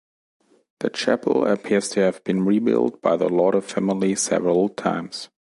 The 0.79 0.89
chapel 0.89 1.45
appears 1.45 1.89
to 1.89 1.99
have 1.99 2.23
been 2.23 2.43
rebuilt 2.43 3.03
by 3.03 3.17
the 3.17 3.29
Lauder 3.29 3.61
family 3.61 4.15
several 4.15 4.67
times. 4.69 5.29